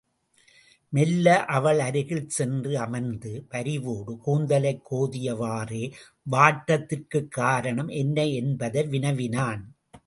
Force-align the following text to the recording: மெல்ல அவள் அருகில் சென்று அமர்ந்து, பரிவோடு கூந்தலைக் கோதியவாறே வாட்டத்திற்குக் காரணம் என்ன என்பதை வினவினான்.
மெல்ல 0.89 1.45
அவள் 1.45 1.79
அருகில் 1.79 2.29
சென்று 2.29 2.77
அமர்ந்து, 2.77 3.45
பரிவோடு 3.49 4.17
கூந்தலைக் 4.25 4.81
கோதியவாறே 4.91 5.91
வாட்டத்திற்குக் 6.31 7.27
காரணம் 7.27 7.87
என்ன 7.87 8.25
என்பதை 8.27 8.87
வினவினான். 8.87 9.75